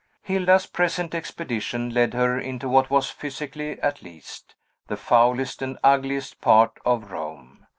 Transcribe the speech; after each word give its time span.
Hilda's 0.23 0.65
present 0.65 1.13
expedition 1.13 1.91
led 1.93 2.15
her 2.15 2.39
into 2.39 2.67
what 2.67 2.89
was 2.89 3.11
physically, 3.11 3.79
at 3.81 4.01
least 4.01 4.55
the 4.87 4.97
foulest 4.97 5.61
and 5.61 5.77
ugliest 5.83 6.41
part 6.41 6.79
of 6.83 7.11
Rome. 7.11 7.67